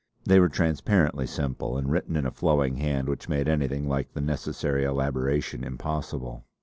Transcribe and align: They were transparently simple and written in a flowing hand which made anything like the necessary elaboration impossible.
They 0.25 0.39
were 0.39 0.49
transparently 0.49 1.27
simple 1.27 1.77
and 1.77 1.91
written 1.91 2.15
in 2.15 2.25
a 2.25 2.31
flowing 2.31 2.77
hand 2.77 3.07
which 3.07 3.29
made 3.29 3.47
anything 3.47 3.87
like 3.87 4.11
the 4.13 4.21
necessary 4.21 4.83
elaboration 4.83 5.63
impossible. 5.63 6.43